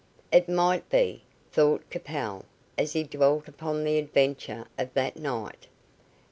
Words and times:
"It 0.31 0.49
might 0.49 0.89
be," 0.89 1.21
thought 1.51 1.87
Capel, 1.91 2.45
as 2.75 2.93
he 2.93 3.03
dwelt 3.03 3.47
upon 3.47 3.83
the 3.83 3.99
adventure 3.99 4.65
of 4.75 4.91
that 4.95 5.15
night. 5.15 5.67